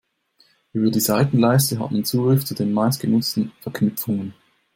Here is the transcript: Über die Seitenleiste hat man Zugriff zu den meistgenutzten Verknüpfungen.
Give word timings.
Über 0.73 0.89
die 0.89 0.99
Seitenleiste 0.99 1.77
hat 1.79 1.91
man 1.91 2.03
Zugriff 2.03 2.43
zu 2.43 2.55
den 2.55 2.73
meistgenutzten 2.73 3.51
Verknüpfungen. 3.59 4.33